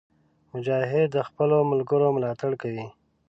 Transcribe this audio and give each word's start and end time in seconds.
مجاهد 0.51 1.07
د 1.15 1.17
خپلو 1.27 1.57
ملګرو 1.71 2.07
ملاتړ 2.17 2.51
کوي. 2.61 2.85